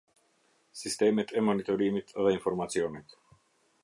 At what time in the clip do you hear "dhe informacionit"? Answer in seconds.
2.23-3.15